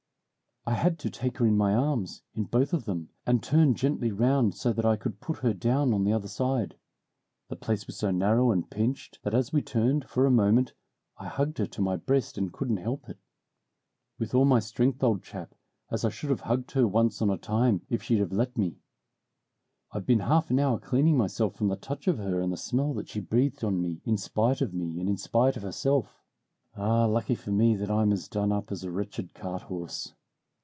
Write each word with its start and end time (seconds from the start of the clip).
"I 0.63 0.75
had 0.75 0.99
to 0.99 1.09
take 1.09 1.39
her 1.39 1.47
in 1.47 1.57
my 1.57 1.73
arms, 1.73 2.21
in 2.35 2.43
both 2.43 2.71
of 2.71 2.85
them, 2.85 3.09
and 3.25 3.41
turn 3.41 3.73
gently 3.73 4.11
round 4.11 4.53
so 4.53 4.71
that 4.73 4.85
I 4.85 4.95
could 4.95 5.19
put 5.19 5.39
her 5.39 5.55
down 5.55 5.91
on 5.91 6.03
the 6.03 6.13
other 6.13 6.27
side. 6.27 6.75
The 7.49 7.55
place 7.55 7.87
was 7.87 7.97
so 7.97 8.11
narrow 8.11 8.51
and 8.51 8.69
pinched 8.69 9.23
that 9.23 9.33
as 9.33 9.51
we 9.51 9.63
turned, 9.63 10.07
for 10.07 10.23
a 10.27 10.31
moment, 10.31 10.73
I 11.17 11.27
hugged 11.29 11.57
her 11.57 11.65
to 11.65 11.81
my 11.81 11.95
breast 11.95 12.37
and 12.37 12.53
couldn't 12.53 12.77
help 12.77 13.09
it. 13.09 13.17
With 14.19 14.35
all 14.35 14.45
my 14.45 14.59
strength, 14.59 15.03
old 15.03 15.23
chap, 15.23 15.55
as 15.89 16.05
I 16.05 16.09
should 16.09 16.29
have 16.29 16.41
hugged 16.41 16.71
her 16.73 16.87
once 16.87 17.23
on 17.23 17.31
a 17.31 17.37
time 17.39 17.81
if 17.89 18.03
she'd 18.03 18.19
have 18.19 18.31
let 18.31 18.55
me. 18.55 18.77
"I've 19.91 20.05
been 20.05 20.19
half 20.19 20.51
an 20.51 20.59
hour 20.59 20.77
cleaning 20.79 21.17
myself 21.17 21.55
from 21.55 21.69
the 21.69 21.75
touch 21.75 22.07
of 22.07 22.19
her 22.19 22.39
and 22.39 22.53
the 22.53 22.55
smell 22.55 22.93
that 22.93 23.09
she 23.09 23.19
breathed 23.19 23.63
on 23.63 23.81
me 23.81 23.99
in 24.05 24.15
spite 24.15 24.61
of 24.61 24.75
me 24.75 24.99
and 24.99 25.09
in 25.09 25.17
spite 25.17 25.57
of 25.57 25.63
herself. 25.63 26.23
Ah, 26.75 27.05
lucky 27.07 27.33
for 27.35 27.51
me 27.51 27.75
that 27.77 27.89
I'm 27.89 28.11
as 28.11 28.27
done 28.27 28.51
up 28.51 28.71
as 28.71 28.83
a 28.83 28.91
wretched 28.91 29.33
cart 29.33 29.63
horse!" 29.63 30.13